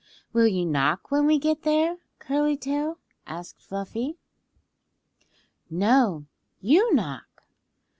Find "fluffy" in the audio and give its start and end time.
3.61-4.17